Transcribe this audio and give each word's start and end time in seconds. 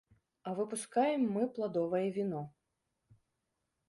А 0.47 0.51
выпускаем 0.59 1.21
мы 1.35 1.43
пладовае 1.57 2.03
віно. 2.15 2.41